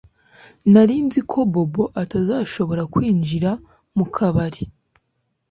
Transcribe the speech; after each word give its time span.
Nari 0.71 0.95
nzi 1.05 1.19
ko 1.31 1.39
Bobo 1.53 1.83
atazashobora 2.01 2.83
kwinjira 2.93 3.51
mukabari 3.95 4.63